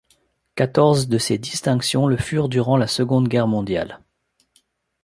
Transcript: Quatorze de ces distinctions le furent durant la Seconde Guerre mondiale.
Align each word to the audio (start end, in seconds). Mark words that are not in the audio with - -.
Quatorze 0.55 1.07
de 1.09 1.19
ces 1.19 1.37
distinctions 1.37 2.07
le 2.07 2.17
furent 2.17 2.49
durant 2.49 2.75
la 2.75 2.87
Seconde 2.87 3.27
Guerre 3.27 3.45
mondiale. 3.47 3.99